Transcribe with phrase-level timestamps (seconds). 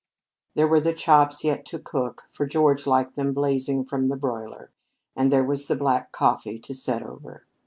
[0.55, 4.71] There were the chops yet to cook, for George liked them blazing from the broiler,
[5.15, 7.45] and there was the black coffee to set over.